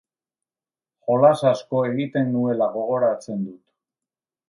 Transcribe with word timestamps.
Jolas 1.09 1.35
asko 1.51 1.83
egiten 1.91 2.35
nuela 2.39 2.71
gogoratzen 2.81 3.49
dut. 3.49 3.65